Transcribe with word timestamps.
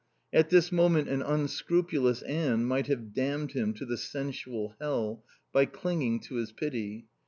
At 0.33 0.49
this 0.49 0.71
moment 0.71 1.09
an 1.09 1.21
unscrupulous 1.21 2.23
Anne 2.23 2.65
might 2.65 2.87
have 2.87 3.13
damned 3.13 3.51
him 3.51 3.71
to 3.75 3.85
the 3.85 3.97
sensual 3.97 4.73
hell 4.81 5.23
by 5.53 5.65
clinging 5.67 6.21
to 6.21 6.37
his 6.37 6.51
pity. 6.51 7.05